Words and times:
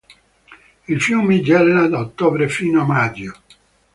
Il 0.89 0.99
fiume 0.99 1.41
gela 1.43 1.85
da 1.87 1.99
ottobre 1.99 2.49
fino 2.49 2.81
a 2.81 2.85
maggio. 2.85 3.33